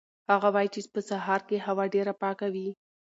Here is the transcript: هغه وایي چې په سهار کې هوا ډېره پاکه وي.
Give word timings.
هغه 0.31 0.47
وایي 0.55 0.69
چې 0.73 0.79
په 0.93 1.01
سهار 1.09 1.41
کې 1.49 1.63
هوا 1.67 1.85
ډېره 1.93 2.13
پاکه 2.21 2.47
وي. 2.53 2.69